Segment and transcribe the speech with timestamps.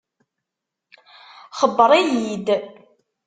[1.59, 2.47] Xebbeṛ-iyi-d.